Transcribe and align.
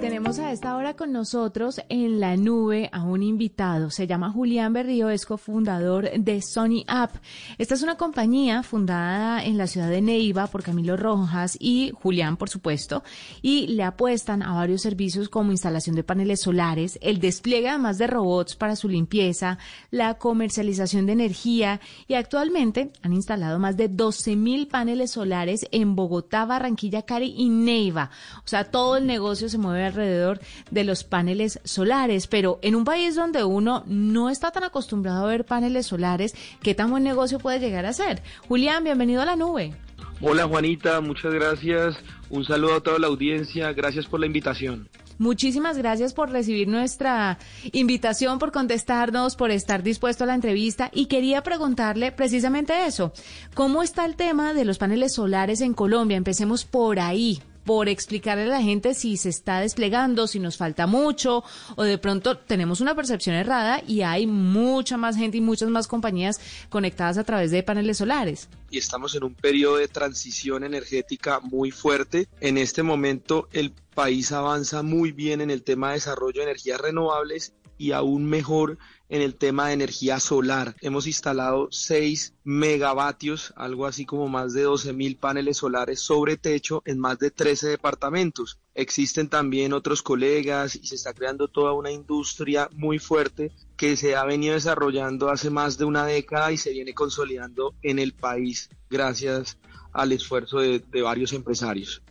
Tenemos 0.00 0.38
a 0.38 0.50
esta 0.50 0.76
hora 0.76 0.94
con 0.94 1.12
nosotros 1.12 1.78
en 1.90 2.20
la 2.20 2.34
nube 2.38 2.88
a 2.90 3.02
un 3.02 3.22
invitado. 3.22 3.90
Se 3.90 4.06
llama 4.06 4.30
Julián 4.30 4.72
Berrío, 4.72 5.10
es 5.10 5.26
cofundador 5.26 6.10
de 6.10 6.40
Sony 6.40 6.84
App. 6.86 7.16
Esta 7.58 7.74
es 7.74 7.82
una 7.82 7.98
compañía 7.98 8.62
fundada 8.62 9.44
en 9.44 9.58
la 9.58 9.66
ciudad 9.66 9.90
de 9.90 10.00
Neiva 10.00 10.46
por 10.46 10.62
Camilo 10.62 10.96
Rojas 10.96 11.54
y 11.60 11.92
Julián, 12.00 12.38
por 12.38 12.48
supuesto, 12.48 13.04
y 13.42 13.66
le 13.66 13.82
apuestan 13.82 14.42
a 14.42 14.54
varios 14.54 14.80
servicios 14.80 15.28
como 15.28 15.52
instalación 15.52 15.94
de 15.96 16.02
paneles 16.02 16.40
solares, 16.40 16.98
el 17.02 17.20
despliegue 17.20 17.68
además 17.68 17.98
de 17.98 18.06
robots 18.06 18.56
para 18.56 18.76
su 18.76 18.88
limpieza, 18.88 19.58
la 19.90 20.14
comercialización 20.14 21.04
de 21.04 21.12
energía 21.12 21.78
y 22.08 22.14
actualmente 22.14 22.90
han 23.02 23.12
instalado 23.12 23.58
más 23.58 23.76
de 23.76 23.88
12 23.88 24.34
mil 24.34 24.66
paneles 24.66 25.10
solares 25.10 25.66
en 25.72 25.94
Bogotá, 25.94 26.46
Barranquilla, 26.46 27.02
Cari 27.02 27.34
y 27.36 27.50
Neiva. 27.50 28.10
O 28.38 28.48
sea, 28.48 28.64
todo 28.64 28.96
el 28.96 29.06
negocio 29.06 29.50
se 29.50 29.58
mueve 29.58 29.89
alrededor 29.90 30.40
de 30.70 30.84
los 30.84 31.04
paneles 31.04 31.60
solares, 31.64 32.26
pero 32.26 32.58
en 32.62 32.74
un 32.74 32.84
país 32.84 33.14
donde 33.14 33.44
uno 33.44 33.84
no 33.86 34.30
está 34.30 34.50
tan 34.50 34.64
acostumbrado 34.64 35.24
a 35.24 35.28
ver 35.28 35.44
paneles 35.44 35.86
solares, 35.86 36.34
¿qué 36.62 36.74
tan 36.74 36.90
buen 36.90 37.04
negocio 37.04 37.38
puede 37.38 37.60
llegar 37.60 37.86
a 37.86 37.92
ser? 37.92 38.22
Julián, 38.48 38.84
bienvenido 38.84 39.22
a 39.22 39.26
la 39.26 39.36
nube. 39.36 39.74
Hola 40.22 40.46
Juanita, 40.46 41.00
muchas 41.00 41.32
gracias. 41.32 41.96
Un 42.28 42.44
saludo 42.44 42.74
a 42.74 42.80
toda 42.80 42.98
la 42.98 43.06
audiencia. 43.06 43.72
Gracias 43.72 44.06
por 44.06 44.20
la 44.20 44.26
invitación. 44.26 44.88
Muchísimas 45.20 45.76
gracias 45.76 46.14
por 46.14 46.30
recibir 46.30 46.66
nuestra 46.66 47.38
invitación, 47.72 48.38
por 48.38 48.52
contestarnos, 48.52 49.36
por 49.36 49.50
estar 49.50 49.82
dispuesto 49.82 50.24
a 50.24 50.26
la 50.26 50.34
entrevista 50.34 50.90
y 50.94 51.06
quería 51.06 51.42
preguntarle 51.42 52.10
precisamente 52.10 52.86
eso. 52.86 53.12
¿Cómo 53.52 53.82
está 53.82 54.06
el 54.06 54.16
tema 54.16 54.54
de 54.54 54.64
los 54.64 54.78
paneles 54.78 55.12
solares 55.12 55.60
en 55.60 55.74
Colombia? 55.74 56.16
Empecemos 56.16 56.64
por 56.64 57.00
ahí 57.00 57.42
por 57.64 57.88
explicarle 57.88 58.44
a 58.44 58.46
la 58.46 58.62
gente 58.62 58.94
si 58.94 59.16
se 59.16 59.28
está 59.28 59.60
desplegando, 59.60 60.26
si 60.26 60.38
nos 60.38 60.56
falta 60.56 60.86
mucho 60.86 61.44
o 61.76 61.82
de 61.82 61.98
pronto 61.98 62.38
tenemos 62.38 62.80
una 62.80 62.94
percepción 62.94 63.36
errada 63.36 63.82
y 63.86 64.02
hay 64.02 64.26
mucha 64.26 64.96
más 64.96 65.16
gente 65.16 65.38
y 65.38 65.40
muchas 65.40 65.68
más 65.68 65.86
compañías 65.88 66.40
conectadas 66.68 67.18
a 67.18 67.24
través 67.24 67.50
de 67.50 67.62
paneles 67.62 67.98
solares. 67.98 68.48
Y 68.70 68.78
estamos 68.78 69.14
en 69.14 69.24
un 69.24 69.34
periodo 69.34 69.76
de 69.76 69.88
transición 69.88 70.64
energética 70.64 71.40
muy 71.40 71.70
fuerte. 71.70 72.28
En 72.40 72.58
este 72.58 72.82
momento 72.82 73.48
el 73.52 73.72
país 74.00 74.32
avanza 74.32 74.82
muy 74.82 75.12
bien 75.12 75.42
en 75.42 75.50
el 75.50 75.62
tema 75.62 75.88
de 75.88 75.96
desarrollo 75.96 76.40
de 76.40 76.44
energías 76.44 76.80
renovables 76.80 77.52
y 77.76 77.92
aún 77.92 78.24
mejor 78.24 78.78
en 79.10 79.20
el 79.20 79.34
tema 79.34 79.66
de 79.66 79.74
energía 79.74 80.18
solar. 80.20 80.74
Hemos 80.80 81.06
instalado 81.06 81.68
6 81.70 82.32
megavatios, 82.42 83.52
algo 83.56 83.84
así 83.84 84.06
como 84.06 84.26
más 84.26 84.54
de 84.54 84.62
12 84.62 84.94
mil 84.94 85.18
paneles 85.18 85.58
solares 85.58 86.00
sobre 86.00 86.38
techo 86.38 86.82
en 86.86 86.98
más 86.98 87.18
de 87.18 87.30
13 87.30 87.68
departamentos. 87.68 88.58
Existen 88.74 89.28
también 89.28 89.74
otros 89.74 90.00
colegas 90.00 90.76
y 90.76 90.86
se 90.86 90.94
está 90.94 91.12
creando 91.12 91.48
toda 91.48 91.74
una 91.74 91.90
industria 91.90 92.70
muy 92.72 92.98
fuerte 92.98 93.52
que 93.76 93.98
se 93.98 94.16
ha 94.16 94.24
venido 94.24 94.54
desarrollando 94.54 95.28
hace 95.28 95.50
más 95.50 95.76
de 95.76 95.84
una 95.84 96.06
década 96.06 96.52
y 96.52 96.56
se 96.56 96.70
viene 96.70 96.94
consolidando 96.94 97.74
en 97.82 97.98
el 97.98 98.14
país 98.14 98.70
gracias 98.88 99.58
al 99.92 100.12
esfuerzo 100.12 100.60
de 100.60 101.02
varios 101.02 101.34
empresarios. 101.34 102.02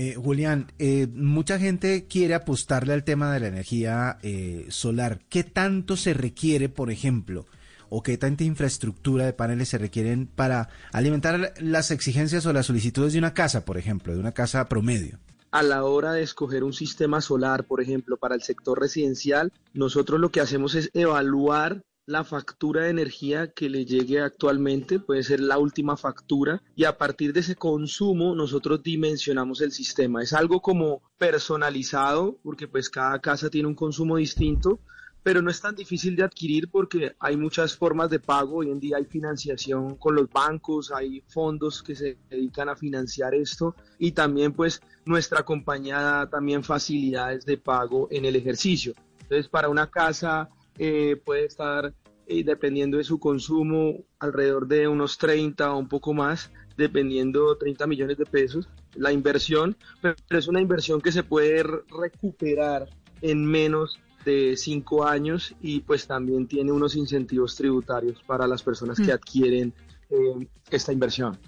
Eh, 0.00 0.14
Julián, 0.14 0.70
eh, 0.78 1.08
mucha 1.12 1.58
gente 1.58 2.06
quiere 2.06 2.34
apostarle 2.34 2.92
al 2.92 3.02
tema 3.02 3.32
de 3.32 3.40
la 3.40 3.48
energía 3.48 4.18
eh, 4.22 4.66
solar. 4.68 5.18
¿Qué 5.28 5.42
tanto 5.42 5.96
se 5.96 6.14
requiere, 6.14 6.68
por 6.68 6.92
ejemplo, 6.92 7.46
o 7.88 8.00
qué 8.00 8.16
tanta 8.16 8.44
infraestructura 8.44 9.24
de 9.24 9.32
paneles 9.32 9.70
se 9.70 9.78
requieren 9.78 10.28
para 10.28 10.68
alimentar 10.92 11.52
las 11.58 11.90
exigencias 11.90 12.46
o 12.46 12.52
las 12.52 12.66
solicitudes 12.66 13.12
de 13.12 13.18
una 13.18 13.34
casa, 13.34 13.64
por 13.64 13.76
ejemplo, 13.76 14.14
de 14.14 14.20
una 14.20 14.30
casa 14.30 14.68
promedio? 14.68 15.18
a 15.50 15.62
la 15.62 15.82
hora 15.84 16.12
de 16.12 16.22
escoger 16.22 16.62
un 16.62 16.74
sistema 16.74 17.22
solar, 17.22 17.64
por 17.64 17.80
ejemplo, 17.80 18.18
para 18.18 18.34
el 18.34 18.42
sector 18.42 18.78
residencial, 18.78 19.50
nosotros 19.72 20.20
lo 20.20 20.30
que 20.30 20.42
hacemos 20.42 20.74
es 20.74 20.90
evaluar 20.92 21.82
la 22.08 22.24
factura 22.24 22.84
de 22.84 22.90
energía 22.90 23.48
que 23.48 23.68
le 23.68 23.84
llegue 23.84 24.18
actualmente, 24.22 24.98
puede 24.98 25.22
ser 25.22 25.40
la 25.40 25.58
última 25.58 25.94
factura, 25.94 26.62
y 26.74 26.84
a 26.84 26.96
partir 26.96 27.34
de 27.34 27.40
ese 27.40 27.54
consumo 27.54 28.34
nosotros 28.34 28.82
dimensionamos 28.82 29.60
el 29.60 29.72
sistema. 29.72 30.22
Es 30.22 30.32
algo 30.32 30.62
como 30.62 31.02
personalizado, 31.18 32.38
porque 32.42 32.66
pues 32.66 32.88
cada 32.88 33.18
casa 33.18 33.50
tiene 33.50 33.68
un 33.68 33.74
consumo 33.74 34.16
distinto, 34.16 34.80
pero 35.22 35.42
no 35.42 35.50
es 35.50 35.60
tan 35.60 35.74
difícil 35.74 36.16
de 36.16 36.22
adquirir 36.22 36.70
porque 36.70 37.14
hay 37.18 37.36
muchas 37.36 37.76
formas 37.76 38.08
de 38.08 38.20
pago. 38.20 38.58
Hoy 38.58 38.70
en 38.70 38.80
día 38.80 38.96
hay 38.96 39.04
financiación 39.04 39.96
con 39.96 40.14
los 40.14 40.30
bancos, 40.30 40.90
hay 40.90 41.22
fondos 41.28 41.82
que 41.82 41.94
se 41.94 42.16
dedican 42.30 42.70
a 42.70 42.76
financiar 42.76 43.34
esto 43.34 43.76
y 43.98 44.12
también 44.12 44.54
pues 44.54 44.80
nuestra 45.04 45.42
compañía 45.42 46.26
también 46.30 46.64
facilidades 46.64 47.44
de 47.44 47.58
pago 47.58 48.08
en 48.10 48.24
el 48.24 48.36
ejercicio. 48.36 48.94
Entonces 49.20 49.48
para 49.48 49.68
una 49.68 49.90
casa 49.90 50.48
eh, 50.78 51.20
puede 51.24 51.46
estar, 51.46 51.92
eh, 52.26 52.44
dependiendo 52.44 52.98
de 52.98 53.04
su 53.04 53.18
consumo, 53.18 54.04
alrededor 54.18 54.66
de 54.66 54.88
unos 54.88 55.18
30 55.18 55.72
o 55.72 55.78
un 55.78 55.88
poco 55.88 56.14
más, 56.14 56.50
dependiendo 56.76 57.56
30 57.56 57.86
millones 57.86 58.18
de 58.18 58.26
pesos 58.26 58.68
la 58.94 59.12
inversión, 59.12 59.76
pero 60.00 60.16
es 60.30 60.48
una 60.48 60.60
inversión 60.60 61.00
que 61.00 61.12
se 61.12 61.22
puede 61.22 61.62
recuperar 61.62 62.88
en 63.22 63.44
menos 63.44 63.98
de 64.24 64.56
cinco 64.56 65.06
años 65.06 65.54
y 65.60 65.80
pues 65.80 66.06
también 66.06 66.46
tiene 66.46 66.72
unos 66.72 66.96
incentivos 66.96 67.56
tributarios 67.56 68.22
para 68.26 68.46
las 68.46 68.62
personas 68.62 68.98
que 68.98 69.12
adquieren 69.12 69.72
eh, 70.10 70.48
esta 70.70 70.92
inversión. 70.92 71.38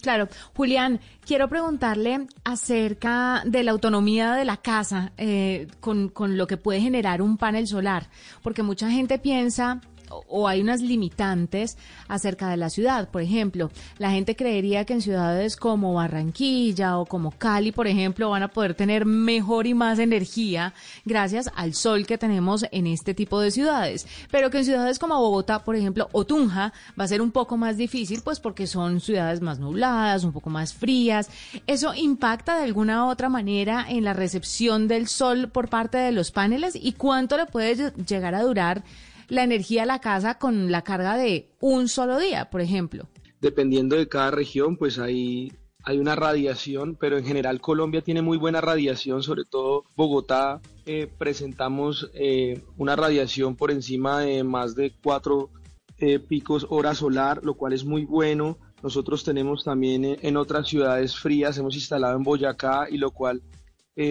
Claro, 0.00 0.28
Julián, 0.56 1.00
quiero 1.26 1.48
preguntarle 1.48 2.26
acerca 2.44 3.42
de 3.44 3.62
la 3.62 3.72
autonomía 3.72 4.32
de 4.32 4.44
la 4.46 4.56
casa 4.56 5.12
eh, 5.18 5.68
con, 5.80 6.08
con 6.08 6.38
lo 6.38 6.46
que 6.46 6.56
puede 6.56 6.80
generar 6.80 7.20
un 7.20 7.36
panel 7.36 7.66
solar, 7.66 8.08
porque 8.42 8.62
mucha 8.62 8.90
gente 8.90 9.18
piensa 9.18 9.80
o 10.10 10.48
hay 10.48 10.60
unas 10.60 10.80
limitantes 10.80 11.76
acerca 12.08 12.48
de 12.48 12.56
la 12.56 12.70
ciudad. 12.70 13.08
Por 13.08 13.22
ejemplo, 13.22 13.70
la 13.98 14.10
gente 14.10 14.36
creería 14.36 14.84
que 14.84 14.94
en 14.94 15.02
ciudades 15.02 15.56
como 15.56 15.94
Barranquilla 15.94 16.98
o 16.98 17.06
como 17.06 17.30
Cali, 17.32 17.72
por 17.72 17.86
ejemplo, 17.86 18.30
van 18.30 18.42
a 18.42 18.48
poder 18.48 18.74
tener 18.74 19.06
mejor 19.06 19.66
y 19.66 19.74
más 19.74 19.98
energía 19.98 20.74
gracias 21.04 21.50
al 21.54 21.74
sol 21.74 22.06
que 22.06 22.18
tenemos 22.18 22.64
en 22.70 22.86
este 22.86 23.14
tipo 23.14 23.40
de 23.40 23.50
ciudades. 23.50 24.06
Pero 24.30 24.50
que 24.50 24.58
en 24.58 24.64
ciudades 24.64 24.98
como 24.98 25.18
Bogotá, 25.18 25.64
por 25.64 25.76
ejemplo, 25.76 26.08
o 26.12 26.24
Tunja, 26.24 26.72
va 26.98 27.04
a 27.04 27.08
ser 27.08 27.22
un 27.22 27.30
poco 27.30 27.56
más 27.56 27.76
difícil, 27.76 28.20
pues 28.22 28.40
porque 28.40 28.66
son 28.66 29.00
ciudades 29.00 29.40
más 29.40 29.58
nubladas, 29.58 30.24
un 30.24 30.32
poco 30.32 30.50
más 30.50 30.74
frías. 30.74 31.28
¿Eso 31.66 31.94
impacta 31.94 32.56
de 32.56 32.64
alguna 32.64 33.06
otra 33.06 33.28
manera 33.28 33.86
en 33.88 34.04
la 34.04 34.12
recepción 34.12 34.88
del 34.88 35.08
sol 35.08 35.48
por 35.48 35.68
parte 35.68 35.98
de 35.98 36.12
los 36.12 36.30
paneles? 36.30 36.74
¿Y 36.74 36.92
cuánto 36.92 37.36
le 37.36 37.46
puede 37.46 37.92
llegar 38.06 38.34
a 38.34 38.42
durar? 38.42 38.82
La 39.30 39.44
energía 39.44 39.84
a 39.84 39.86
la 39.86 40.00
casa 40.00 40.38
con 40.38 40.70
la 40.70 40.82
carga 40.82 41.16
de 41.16 41.48
un 41.60 41.88
solo 41.88 42.18
día, 42.18 42.50
por 42.50 42.60
ejemplo? 42.60 43.08
Dependiendo 43.40 43.96
de 43.96 44.08
cada 44.08 44.30
región, 44.30 44.76
pues 44.76 44.98
hay, 44.98 45.52
hay 45.84 45.98
una 45.98 46.16
radiación, 46.16 46.96
pero 46.96 47.16
en 47.16 47.24
general 47.24 47.60
Colombia 47.60 48.02
tiene 48.02 48.22
muy 48.22 48.36
buena 48.36 48.60
radiación, 48.60 49.22
sobre 49.22 49.44
todo 49.44 49.84
Bogotá 49.96 50.60
eh, 50.84 51.08
presentamos 51.16 52.10
eh, 52.12 52.60
una 52.76 52.96
radiación 52.96 53.56
por 53.56 53.70
encima 53.70 54.20
de 54.20 54.44
más 54.44 54.74
de 54.74 54.92
cuatro 55.02 55.50
eh, 55.98 56.18
picos 56.18 56.66
hora 56.68 56.94
solar, 56.94 57.40
lo 57.44 57.54
cual 57.54 57.72
es 57.72 57.84
muy 57.84 58.04
bueno. 58.04 58.58
Nosotros 58.82 59.22
tenemos 59.24 59.64
también 59.64 60.18
en 60.20 60.36
otras 60.36 60.68
ciudades 60.68 61.16
frías, 61.16 61.56
hemos 61.56 61.74
instalado 61.74 62.16
en 62.16 62.24
Boyacá 62.24 62.88
y 62.90 62.98
lo 62.98 63.10
cual 63.10 63.42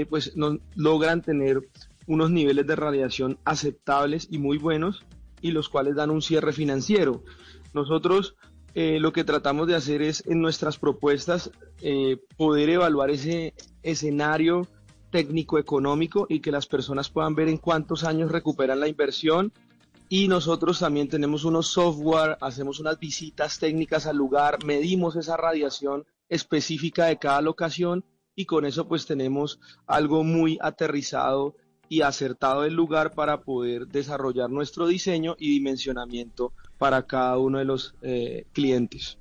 pues 0.07 0.37
no, 0.37 0.59
logran 0.75 1.23
tener 1.23 1.67
unos 2.05 2.29
niveles 2.29 2.67
de 2.67 2.75
radiación 2.75 3.39
aceptables 3.43 4.27
y 4.29 4.37
muy 4.37 4.59
buenos 4.59 5.03
y 5.41 5.51
los 5.51 5.69
cuales 5.69 5.95
dan 5.95 6.11
un 6.11 6.21
cierre 6.21 6.53
financiero. 6.53 7.23
Nosotros 7.73 8.35
eh, 8.75 8.99
lo 8.99 9.11
que 9.11 9.23
tratamos 9.23 9.67
de 9.67 9.75
hacer 9.75 10.01
es 10.01 10.23
en 10.27 10.41
nuestras 10.41 10.77
propuestas 10.77 11.51
eh, 11.81 12.17
poder 12.37 12.69
evaluar 12.69 13.09
ese 13.09 13.53
escenario 13.83 14.67
técnico 15.11 15.57
económico 15.57 16.27
y 16.29 16.39
que 16.39 16.51
las 16.51 16.67
personas 16.67 17.09
puedan 17.09 17.35
ver 17.35 17.49
en 17.49 17.57
cuántos 17.57 18.03
años 18.03 18.31
recuperan 18.31 18.79
la 18.79 18.87
inversión 18.87 19.51
y 20.07 20.27
nosotros 20.27 20.79
también 20.79 21.07
tenemos 21.07 21.45
unos 21.45 21.67
software, 21.67 22.37
hacemos 22.41 22.79
unas 22.79 22.99
visitas 22.99 23.59
técnicas 23.59 24.07
al 24.07 24.17
lugar, 24.17 24.63
medimos 24.65 25.15
esa 25.15 25.37
radiación 25.37 26.05
específica 26.29 27.05
de 27.05 27.17
cada 27.17 27.41
locación 27.41 28.03
y 28.35 28.45
con 28.45 28.65
eso 28.65 28.87
pues 28.87 29.05
tenemos 29.05 29.59
algo 29.85 30.23
muy 30.23 30.57
aterrizado 30.61 31.55
y 31.89 32.01
acertado 32.01 32.61
del 32.61 32.75
lugar 32.75 33.11
para 33.11 33.41
poder 33.41 33.87
desarrollar 33.87 34.49
nuestro 34.49 34.87
diseño 34.87 35.35
y 35.37 35.49
dimensionamiento 35.51 36.53
para 36.77 37.03
cada 37.05 37.37
uno 37.37 37.57
de 37.57 37.65
los 37.65 37.95
eh, 38.01 38.45
clientes. 38.53 39.17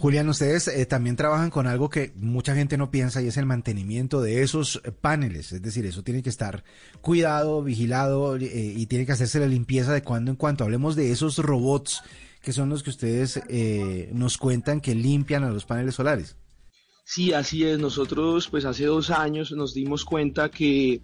Julián, 0.00 0.30
ustedes 0.30 0.66
eh, 0.68 0.86
también 0.86 1.14
trabajan 1.14 1.50
con 1.50 1.66
algo 1.66 1.90
que 1.90 2.14
mucha 2.16 2.54
gente 2.54 2.78
no 2.78 2.90
piensa 2.90 3.20
y 3.20 3.26
es 3.26 3.36
el 3.36 3.44
mantenimiento 3.44 4.22
de 4.22 4.42
esos 4.42 4.80
eh, 4.82 4.92
paneles. 4.92 5.52
Es 5.52 5.60
decir, 5.60 5.84
eso 5.84 6.02
tiene 6.02 6.22
que 6.22 6.30
estar 6.30 6.64
cuidado, 7.02 7.62
vigilado 7.62 8.34
eh, 8.36 8.74
y 8.74 8.86
tiene 8.86 9.04
que 9.04 9.12
hacerse 9.12 9.38
la 9.40 9.46
limpieza 9.46 9.92
de 9.92 10.02
cuando 10.02 10.30
en 10.30 10.38
cuando. 10.38 10.64
Hablemos 10.64 10.96
de 10.96 11.12
esos 11.12 11.36
robots 11.36 12.02
que 12.40 12.54
son 12.54 12.70
los 12.70 12.82
que 12.82 12.88
ustedes 12.88 13.42
nos 14.14 14.38
cuentan 14.38 14.80
que 14.80 14.94
limpian 14.94 15.44
a 15.44 15.50
los 15.50 15.66
paneles 15.66 15.96
solares. 15.96 16.34
Sí, 17.04 17.34
así 17.34 17.66
es. 17.66 17.78
Nosotros, 17.78 18.48
pues 18.48 18.64
hace 18.64 18.86
dos 18.86 19.10
años 19.10 19.52
nos 19.52 19.74
dimos 19.74 20.06
cuenta 20.06 20.50
que 20.50 21.02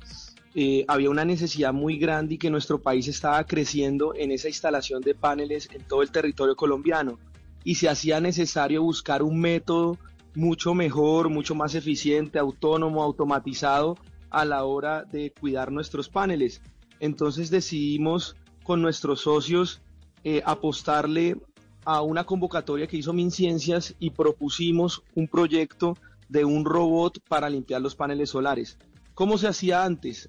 había 0.88 1.11
una 1.11 1.25
necesidad 1.25 1.73
muy 1.73 1.99
grande 1.99 2.35
y 2.35 2.38
que 2.38 2.50
nuestro 2.50 2.81
país 2.81 3.08
estaba 3.08 3.44
creciendo 3.44 4.14
en 4.14 4.31
esa 4.31 4.49
instalación 4.49 5.03
de 5.03 5.14
paneles 5.14 5.69
en 5.73 5.82
todo 5.82 6.03
el 6.03 6.11
territorio 6.11 6.56
colombiano 6.56 7.19
y 7.62 7.75
se 7.75 7.88
hacía 7.88 8.20
necesario 8.20 8.82
buscar 8.82 9.23
un 9.23 9.41
método 9.41 9.99
mucho 10.37 10.75
mejor, 10.75 11.31
mucho 11.31 11.55
más 11.55 11.75
eficiente, 11.75 12.38
autónomo, 12.38 13.03
automatizado 13.03 13.97
a 14.31 14.44
la 14.44 14.64
hora 14.64 15.05
de 15.05 15.32
cuidar 15.32 15.73
nuestros 15.73 16.08
paneles. 16.08 16.61
Entonces 17.00 17.50
decidimos 17.50 18.37
con 18.62 18.82
nuestros 18.82 19.23
socios 19.23 19.81
eh, 20.25 20.43
apostarle 20.44 21.37
a 21.85 22.03
una 22.03 22.25
convocatoria 22.25 22.87
que 22.87 22.99
hizo 22.99 23.12
MinCiencias 23.12 23.94
y 23.99 24.11
propusimos 24.11 25.03
un 25.14 25.26
proyecto 25.26 25.97
de 26.29 26.44
un 26.44 26.64
robot 26.64 27.19
para 27.29 27.49
limpiar 27.49 27.81
los 27.81 27.94
paneles 27.94 28.31
solares. 28.31 28.79
¿Cómo 29.14 29.38
se 29.38 29.49
hacía 29.49 29.85
antes? 29.85 30.29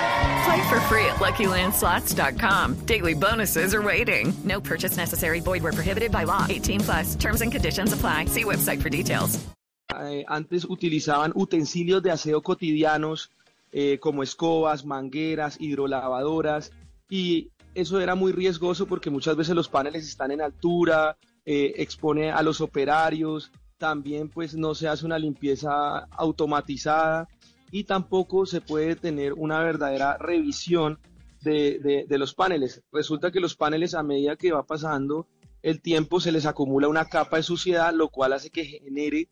Play 0.45 0.69
for 0.69 0.79
free 0.81 1.05
at 1.05 1.17
LuckyLandSlots.com. 1.17 2.85
Daily 2.85 3.13
bonuses 3.13 3.73
are 3.73 3.81
waiting. 3.81 4.33
No 4.43 4.59
purchase 4.59 4.97
necessary. 4.97 5.39
Void 5.39 5.63
where 5.63 5.73
prohibited 5.73 6.11
by 6.11 6.23
law. 6.23 6.45
18 6.49 6.79
plus. 6.81 7.15
Terms 7.15 7.41
and 7.41 7.51
conditions 7.51 7.93
apply. 7.93 8.25
See 8.25 8.43
website 8.43 8.81
for 8.81 8.89
details. 8.89 9.39
Eh, 9.99 10.23
antes 10.27 10.65
utilizaban 10.65 11.33
utensilios 11.35 12.01
de 12.01 12.11
aseo 12.11 12.41
cotidianos 12.41 13.29
eh, 13.71 13.99
como 13.99 14.23
escobas, 14.23 14.85
mangueras, 14.85 15.57
hidrolavadoras 15.59 16.71
y 17.09 17.49
eso 17.75 17.99
era 17.99 18.15
muy 18.15 18.31
riesgoso 18.31 18.85
porque 18.85 19.09
muchas 19.09 19.35
veces 19.35 19.53
los 19.53 19.69
paneles 19.69 20.07
están 20.07 20.31
en 20.31 20.41
altura, 20.41 21.17
eh, 21.45 21.87
a 22.33 22.41
los 22.41 22.61
operarios, 22.61 23.51
también 23.77 24.29
pues 24.29 24.55
no 24.55 24.75
se 24.75 24.87
hace 24.87 25.05
una 25.05 25.19
limpieza 25.19 25.99
automatizada 26.11 27.27
y 27.71 27.85
tampoco 27.85 28.45
se 28.45 28.61
puede 28.61 28.95
tener 28.95 29.33
una 29.33 29.59
verdadera 29.59 30.17
revisión 30.17 30.99
de, 31.41 32.05
los 32.09 32.33
paneles. 32.33 32.83
Resulta 32.91 33.31
que 33.31 33.39
los 33.39 33.55
paneles 33.55 33.95
a 33.95 34.03
medida 34.03 34.35
que 34.35 34.51
va 34.51 34.63
pasando 34.63 35.27
el 35.63 35.81
tiempo 35.81 36.19
se 36.19 36.31
les 36.31 36.45
acumula 36.45 36.87
una 36.87 37.05
capa 37.05 37.37
de 37.37 37.43
suciedad, 37.43 37.93
lo 37.93 38.09
cual 38.09 38.33
hace 38.33 38.49
que 38.49 38.65
genere, 38.65 39.29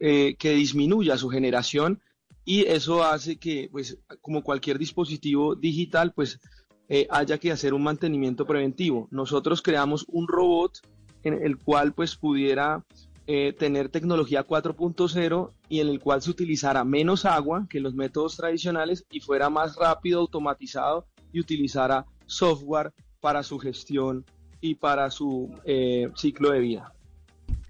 eh, 0.00 0.36
que 0.38 0.50
disminuya 0.50 1.16
su 1.18 1.28
generación 1.28 2.00
y 2.44 2.62
eso 2.66 3.04
hace 3.04 3.36
que, 3.36 3.68
pues, 3.70 3.98
como 4.20 4.42
cualquier 4.42 4.78
dispositivo 4.78 5.54
digital, 5.54 6.12
pues 6.12 6.40
eh, 6.88 7.06
haya 7.10 7.38
que 7.38 7.50
hacer 7.50 7.74
un 7.74 7.82
mantenimiento 7.82 8.46
preventivo. 8.46 9.08
Nosotros 9.10 9.60
creamos 9.60 10.04
un 10.08 10.28
robot 10.28 10.80
en 11.24 11.34
el 11.42 11.58
cual 11.58 11.92
pues 11.92 12.16
pudiera 12.16 12.84
eh, 13.26 13.52
tener 13.52 13.88
tecnología 13.88 14.46
4.0 14.46 15.52
y 15.68 15.80
en 15.80 15.88
el 15.88 16.00
cual 16.00 16.22
se 16.22 16.30
utilizara 16.30 16.84
menos 16.84 17.24
agua 17.24 17.66
que 17.68 17.80
los 17.80 17.94
métodos 17.94 18.36
tradicionales 18.36 19.04
y 19.10 19.20
fuera 19.20 19.50
más 19.50 19.76
rápido, 19.76 20.20
automatizado 20.20 21.06
y 21.32 21.40
utilizara 21.40 22.06
software 22.26 22.92
para 23.20 23.42
su 23.42 23.58
gestión 23.58 24.24
y 24.60 24.76
para 24.76 25.10
su 25.10 25.50
eh, 25.64 26.08
ciclo 26.14 26.50
de 26.50 26.60
vida. 26.60 26.95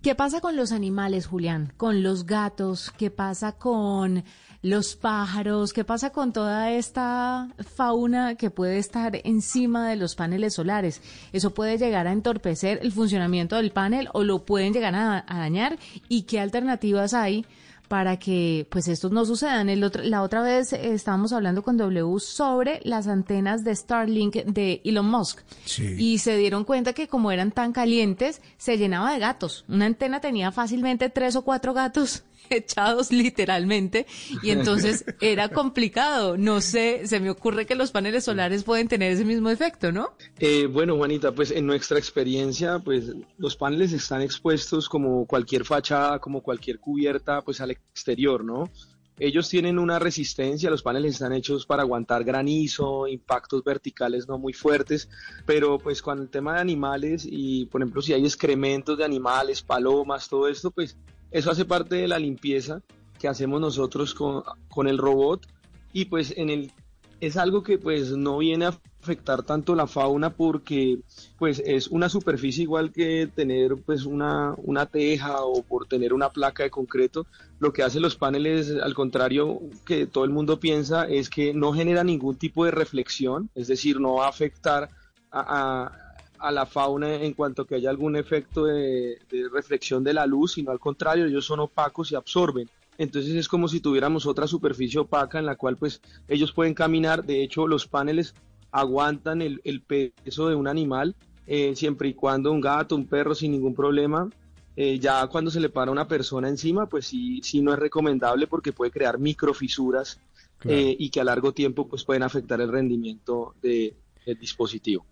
¿Qué 0.02 0.14
pasa 0.14 0.40
con 0.40 0.56
los 0.56 0.70
animales, 0.70 1.26
Julián? 1.26 1.72
Con 1.76 2.02
los 2.02 2.26
gatos, 2.26 2.92
¿qué 2.96 3.10
pasa 3.10 3.52
con 3.52 4.22
los 4.62 4.94
pájaros? 4.96 5.72
¿Qué 5.72 5.84
pasa 5.84 6.10
con 6.10 6.32
toda 6.32 6.70
esta 6.70 7.48
fauna 7.74 8.36
que 8.36 8.50
puede 8.50 8.78
estar 8.78 9.20
encima 9.24 9.88
de 9.88 9.96
los 9.96 10.14
paneles 10.14 10.54
solares? 10.54 11.02
¿Eso 11.32 11.54
puede 11.54 11.78
llegar 11.78 12.06
a 12.06 12.12
entorpecer 12.12 12.78
el 12.82 12.92
funcionamiento 12.92 13.56
del 13.56 13.72
panel 13.72 14.08
o 14.12 14.22
lo 14.22 14.44
pueden 14.44 14.72
llegar 14.72 14.94
a, 14.94 15.24
dañar? 15.28 15.78
¿Y 16.08 16.22
qué 16.22 16.40
alternativas 16.40 17.12
hay? 17.14 17.44
Para 17.88 18.18
que 18.18 18.66
pues 18.70 18.88
estos 18.88 19.12
no 19.12 19.24
sucedan. 19.24 19.68
El 19.68 19.90
la 20.04 20.22
otra 20.22 20.42
vez 20.42 20.72
eh, 20.72 20.94
estábamos 20.94 21.32
hablando 21.32 21.62
con 21.62 21.76
W 21.76 22.18
sobre 22.18 22.80
las 22.84 23.06
antenas 23.06 23.64
de 23.64 23.74
Starlink 23.74 24.36
de 24.44 24.80
Elon 24.84 25.06
Musk 25.06 25.40
y 25.78 26.18
se 26.18 26.36
dieron 26.36 26.64
cuenta 26.64 26.92
que 26.92 27.08
como 27.08 27.30
eran 27.30 27.52
tan 27.52 27.72
calientes 27.72 28.40
se 28.56 28.78
llenaba 28.78 29.12
de 29.12 29.18
gatos. 29.18 29.64
Una 29.68 29.86
antena 29.86 30.20
tenía 30.20 30.52
fácilmente 30.52 31.10
tres 31.10 31.36
o 31.36 31.42
cuatro 31.42 31.74
gatos 31.74 32.24
echados 32.50 33.10
literalmente 33.10 34.06
y 34.42 34.50
entonces 34.50 35.04
era 35.20 35.48
complicado. 35.48 36.36
No 36.36 36.60
sé, 36.60 37.06
se 37.06 37.20
me 37.20 37.30
ocurre 37.30 37.66
que 37.66 37.74
los 37.74 37.90
paneles 37.90 38.24
solares 38.24 38.64
pueden 38.64 38.88
tener 38.88 39.12
ese 39.12 39.24
mismo 39.24 39.50
efecto, 39.50 39.92
¿no? 39.92 40.10
Eh, 40.38 40.66
bueno, 40.66 40.96
Juanita, 40.96 41.32
pues 41.32 41.50
en 41.50 41.66
nuestra 41.66 41.98
experiencia, 41.98 42.78
pues 42.78 43.12
los 43.38 43.56
paneles 43.56 43.92
están 43.92 44.22
expuestos 44.22 44.88
como 44.88 45.26
cualquier 45.26 45.64
fachada, 45.64 46.18
como 46.18 46.42
cualquier 46.42 46.78
cubierta, 46.78 47.42
pues 47.42 47.60
al 47.60 47.70
exterior, 47.90 48.44
¿no? 48.44 48.70
Ellos 49.18 49.48
tienen 49.48 49.78
una 49.78 49.98
resistencia, 49.98 50.68
los 50.68 50.82
paneles 50.82 51.14
están 51.14 51.32
hechos 51.32 51.64
para 51.64 51.82
aguantar 51.82 52.22
granizo, 52.22 53.08
impactos 53.08 53.64
verticales 53.64 54.28
no 54.28 54.36
muy 54.36 54.52
fuertes, 54.52 55.08
pero 55.46 55.78
pues 55.78 56.02
con 56.02 56.20
el 56.20 56.28
tema 56.28 56.54
de 56.54 56.60
animales 56.60 57.26
y 57.26 57.64
por 57.66 57.80
ejemplo 57.80 58.02
si 58.02 58.12
hay 58.12 58.24
excrementos 58.24 58.98
de 58.98 59.04
animales, 59.06 59.62
palomas, 59.62 60.28
todo 60.28 60.48
esto, 60.48 60.70
pues 60.70 60.98
eso 61.30 61.50
hace 61.50 61.64
parte 61.64 61.96
de 61.96 62.08
la 62.08 62.18
limpieza 62.18 62.82
que 63.18 63.26
hacemos 63.26 63.58
nosotros 63.58 64.12
con, 64.12 64.42
con 64.68 64.86
el 64.86 64.98
robot 64.98 65.46
y 65.94 66.04
pues 66.04 66.34
en 66.36 66.50
el 66.50 66.72
es 67.20 67.38
algo 67.38 67.62
que 67.62 67.78
pues 67.78 68.10
no 68.10 68.38
viene 68.38 68.66
a 68.66 68.78
afectar 69.06 69.42
tanto 69.42 69.74
la 69.74 69.86
fauna 69.86 70.30
porque 70.30 70.98
pues 71.38 71.62
es 71.64 71.88
una 71.88 72.08
superficie 72.08 72.62
igual 72.62 72.92
que 72.92 73.28
tener 73.34 73.76
pues 73.84 74.04
una, 74.04 74.54
una 74.58 74.86
teja 74.86 75.42
o 75.42 75.62
por 75.62 75.86
tener 75.86 76.12
una 76.12 76.30
placa 76.30 76.62
de 76.62 76.70
concreto. 76.70 77.26
Lo 77.58 77.72
que 77.72 77.82
hacen 77.82 78.02
los 78.02 78.16
paneles, 78.16 78.74
al 78.82 78.94
contrario 78.94 79.60
que 79.84 80.06
todo 80.06 80.24
el 80.24 80.30
mundo 80.30 80.60
piensa, 80.60 81.06
es 81.06 81.30
que 81.30 81.54
no 81.54 81.72
genera 81.72 82.04
ningún 82.04 82.36
tipo 82.36 82.64
de 82.64 82.70
reflexión, 82.70 83.48
es 83.54 83.68
decir, 83.68 84.00
no 84.00 84.14
va 84.14 84.26
a 84.26 84.30
afectar 84.30 84.90
a 85.32 86.06
a 86.38 86.50
la 86.52 86.66
fauna 86.66 87.14
en 87.14 87.32
cuanto 87.32 87.64
que 87.64 87.76
haya 87.76 87.90
algún 87.90 88.16
efecto 88.16 88.64
de, 88.64 89.18
reflexión 89.52 90.04
de 90.04 90.14
la 90.14 90.26
luz, 90.26 90.52
sino 90.52 90.70
al 90.70 90.80
contrario, 90.80 91.26
ellos 91.26 91.44
son 91.44 91.60
opacos 91.60 92.12
y 92.12 92.14
absorben. 92.14 92.68
Entonces 92.98 93.34
es 93.34 93.48
como 93.48 93.68
si 93.68 93.80
tuviéramos 93.80 94.26
otra 94.26 94.46
superficie 94.46 95.00
opaca 95.00 95.38
en 95.38 95.46
la 95.46 95.56
cual 95.56 95.76
pues 95.76 96.00
ellos 96.28 96.52
pueden 96.52 96.72
caminar. 96.72 97.24
De 97.24 97.42
hecho, 97.42 97.66
los 97.66 97.86
paneles 97.86 98.34
aguantan 98.76 99.40
el, 99.40 99.82
peso 99.82 100.48
de 100.48 100.54
un 100.54 100.68
animal 100.68 101.14
eh, 101.46 101.74
siempre 101.74 102.08
y 102.08 102.14
cuando 102.14 102.52
un 102.52 102.60
gato, 102.60 102.94
un 102.94 103.06
perro 103.06 103.34
sin 103.34 103.52
ningún 103.52 103.74
problema. 103.74 104.28
Eh, 104.76 104.98
ya 104.98 105.26
cuando 105.28 105.50
se 105.50 105.60
le 105.60 105.70
para 105.70 105.90
una 105.90 106.06
persona 106.06 106.50
encima, 106.50 106.86
pues 106.86 107.06
sí, 107.06 107.40
sí 107.42 107.62
no 107.62 107.72
es 107.72 107.78
recomendable 107.78 108.46
porque 108.46 108.72
puede 108.72 108.90
crear 108.90 109.18
microfisuras 109.18 110.20
eh, 110.64 110.94
y 110.98 111.08
que 111.08 111.20
a 111.20 111.24
largo 111.24 111.52
tiempo 111.52 111.88
pues 111.88 112.04
pueden 112.04 112.22
afectar 112.22 112.60
el 112.60 112.70
rendimiento 112.70 113.54
del 113.62 113.94
dispositivo. 114.38 115.06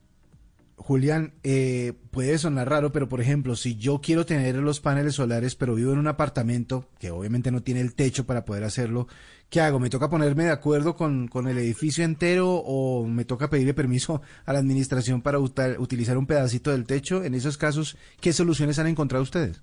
Julián, 0.77 1.35
eh, 1.45 1.93
puede 2.11 2.37
sonar 2.37 2.69
raro, 2.69 2.93
pero 2.93 3.09
por 3.09 3.21
ejemplo, 3.21 3.55
si 3.57 3.77
yo 3.77 4.01
quiero 4.01 4.27
tener 4.27 4.57
los 4.57 4.81
paneles 4.81 5.15
solares, 5.15 5.55
pero 5.55 5.75
vivo 5.75 5.93
en 5.93 5.99
un 5.99 6.09
apartamento 6.09 6.89
que 6.99 7.11
obviamente 7.11 7.51
no 7.51 7.63
tiene 7.63 7.81
el 7.81 7.95
techo 7.95 8.27
para 8.27 8.45
poder 8.45 8.65
hacerlo, 8.65 9.07
¿qué 9.51 9.61
hago? 9.61 9.79
¿Me 9.79 9.89
toca 9.89 10.11
ponerme 10.11 10.45
de 10.45 10.51
acuerdo 10.51 10.97
con, 10.97 11.31
el 11.49 11.59
edificio 11.59 12.05
entero 12.05 12.51
o 12.57 13.07
me 13.07 13.25
toca 13.25 13.51
pedirle 13.51 13.73
permiso 13.73 14.21
a 14.45 14.53
la 14.53 14.59
administración 14.59 15.23
para 15.23 15.39
utilizar 15.39 16.19
un 16.19 16.27
pedacito 16.27 16.71
del 16.73 16.87
techo? 16.87 17.23
En 17.23 17.35
esos 17.35 17.57
casos, 17.57 17.97
¿qué 18.21 18.33
soluciones 18.33 18.79
han 18.79 18.89
encontrado 18.89 19.23
ustedes? 19.23 19.63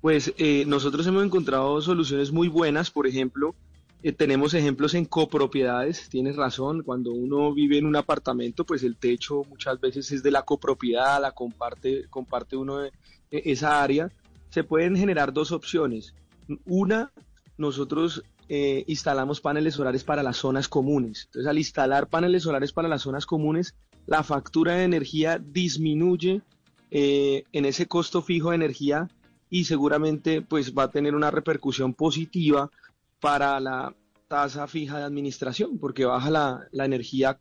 Pues 0.00 0.34
eh, 0.36 0.64
nosotros 0.66 1.06
hemos 1.06 1.24
encontrado 1.24 1.80
soluciones 1.80 2.32
muy 2.32 2.48
buenas, 2.48 2.90
por 2.90 3.06
ejemplo, 3.06 3.54
Eh, 4.02 4.12
tenemos 4.12 4.54
ejemplos 4.54 4.94
en 4.94 5.04
copropiedades, 5.04 6.08
tienes 6.08 6.36
razón, 6.36 6.82
cuando 6.82 7.12
uno 7.12 7.52
vive 7.52 7.78
en 7.78 7.86
un 7.86 7.96
apartamento, 7.96 8.64
pues 8.64 8.82
el 8.82 8.96
techo 8.96 9.42
muchas 9.48 9.78
veces 9.80 10.10
es 10.12 10.22
de 10.22 10.30
la 10.30 10.42
copropiedad, 10.42 11.20
la 11.20 11.32
comparte, 11.32 12.06
comparte 12.08 12.56
uno 12.56 12.78
de, 12.78 12.92
de 13.30 13.42
esa 13.44 13.82
área. 13.82 14.10
Se 14.48 14.64
pueden 14.64 14.96
generar 14.96 15.32
dos 15.32 15.52
opciones. 15.52 16.14
Una, 16.64 17.12
nosotros 17.58 18.24
eh, 18.52 18.82
instalamos 18.88 19.40
paneles 19.40 19.74
solares 19.74 20.02
para 20.02 20.24
las 20.24 20.38
zonas 20.38 20.66
comunes. 20.66 21.26
Entonces, 21.26 21.48
al 21.48 21.58
instalar 21.58 22.08
paneles 22.08 22.42
solares 22.42 22.72
para 22.72 22.88
las 22.88 23.02
zonas 23.02 23.24
comunes, 23.24 23.76
la 24.06 24.24
factura 24.24 24.74
de 24.74 24.82
energía 24.82 25.38
disminuye 25.38 26.42
eh, 26.90 27.44
en 27.52 27.64
ese 27.64 27.86
costo 27.86 28.22
fijo 28.22 28.50
de 28.50 28.56
energía 28.56 29.08
y 29.50 29.66
seguramente 29.66 30.42
pues 30.42 30.74
va 30.74 30.84
a 30.84 30.90
tener 30.90 31.14
una 31.14 31.30
repercusión 31.30 31.94
positiva 31.94 32.72
para 33.20 33.60
la 33.60 33.94
tasa 34.28 34.66
fija 34.66 34.98
de 34.98 35.04
administración, 35.04 35.78
porque 35.78 36.04
baja 36.04 36.30
la, 36.30 36.68
la 36.72 36.84
energía, 36.84 37.38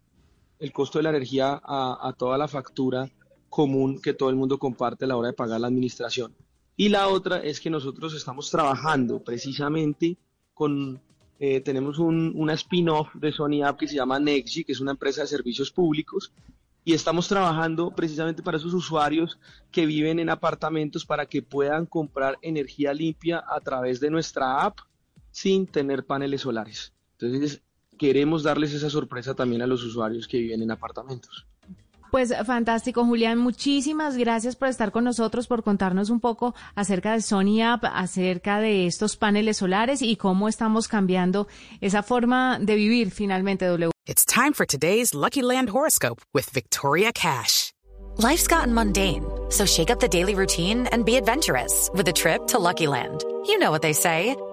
el 0.59 0.71
costo 0.71 0.99
de 0.99 1.03
la 1.03 1.09
energía 1.09 1.59
a, 1.63 2.07
a 2.07 2.13
toda 2.13 2.37
la 2.37 2.47
factura 2.47 3.09
común 3.49 3.99
que 4.01 4.13
todo 4.13 4.29
el 4.29 4.35
mundo 4.35 4.57
comparte 4.57 5.05
a 5.05 5.07
la 5.07 5.17
hora 5.17 5.29
de 5.29 5.33
pagar 5.33 5.59
la 5.61 5.67
administración. 5.67 6.35
Y 6.75 6.89
la 6.89 7.09
otra 7.09 7.39
es 7.39 7.59
que 7.59 7.69
nosotros 7.69 8.13
estamos 8.13 8.49
trabajando 8.49 9.21
precisamente 9.21 10.17
con, 10.53 11.01
eh, 11.39 11.61
tenemos 11.61 11.99
un, 11.99 12.31
una 12.35 12.53
spin-off 12.53 13.13
de 13.15 13.31
Sony 13.31 13.63
App 13.63 13.77
que 13.77 13.87
se 13.87 13.95
llama 13.95 14.19
Nexgy, 14.19 14.63
que 14.63 14.71
es 14.71 14.79
una 14.79 14.91
empresa 14.91 15.21
de 15.21 15.27
servicios 15.27 15.71
públicos, 15.71 16.31
y 16.85 16.93
estamos 16.93 17.27
trabajando 17.27 17.91
precisamente 17.91 18.41
para 18.41 18.57
esos 18.57 18.73
usuarios 18.73 19.39
que 19.71 19.85
viven 19.85 20.19
en 20.19 20.29
apartamentos 20.29 21.05
para 21.05 21.25
que 21.25 21.41
puedan 21.41 21.85
comprar 21.85 22.37
energía 22.41 22.93
limpia 22.93 23.43
a 23.47 23.59
través 23.59 23.99
de 23.99 24.09
nuestra 24.09 24.63
app 24.63 24.79
sin 25.31 25.67
tener 25.67 26.05
paneles 26.05 26.41
solares. 26.41 26.93
Entonces, 27.19 27.61
queremos 27.97 28.43
darles 28.43 28.73
esa 28.73 28.89
sorpresa 28.89 29.33
también 29.35 29.61
a 29.61 29.67
los 29.67 29.83
usuarios 29.83 30.27
que 30.27 30.39
viven 30.39 30.61
en 30.61 30.71
apartamentos. 30.71 31.45
Pues 32.11 32.33
fantástico, 32.45 33.05
Julián. 33.05 33.37
Muchísimas 33.37 34.17
gracias 34.17 34.55
por 34.55 34.67
estar 34.67 34.91
con 34.91 35.03
nosotros, 35.03 35.47
por 35.47 35.63
contarnos 35.63 36.09
un 36.09 36.19
poco 36.19 36.55
acerca 36.73 37.13
de 37.13 37.21
Sony 37.21 37.61
App, 37.61 37.83
acerca 37.85 38.59
de 38.59 38.87
estos 38.87 39.15
paneles 39.15 39.57
solares 39.57 40.01
y 40.01 40.15
cómo 40.15 40.47
estamos 40.47 40.87
cambiando 40.87 41.47
esa 41.81 42.01
forma 42.01 42.57
de 42.59 42.75
vivir 42.75 43.11
finalmente, 43.11 43.65
W. 43.65 43.91
It's 44.07 44.25
time 44.25 44.53
for 44.53 44.65
today's 44.65 45.13
Lucky 45.13 45.43
Land 45.43 45.69
horoscope 45.69 46.21
with 46.33 46.49
Victoria 46.51 47.11
Cash. 47.13 47.73
Life's 48.17 48.47
gotten 48.47 48.73
mundane, 48.73 49.23
so 49.49 49.65
shake 49.65 49.91
up 49.91 49.99
the 49.99 50.07
daily 50.07 50.33
routine 50.33 50.87
and 50.91 51.05
be 51.05 51.15
adventurous 51.15 51.89
with 51.93 52.07
a 52.07 52.13
trip 52.13 52.47
to 52.47 52.57
Lucky 52.57 52.87
Land. 52.87 53.23
You 53.45 53.59
know 53.59 53.71
what 53.71 53.83
they 53.83 53.93
say. 53.93 54.35